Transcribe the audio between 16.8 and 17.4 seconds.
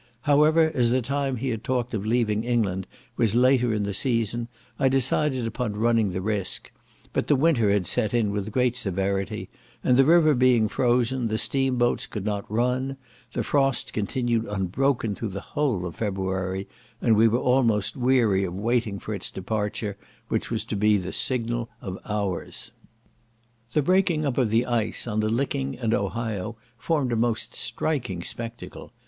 and we were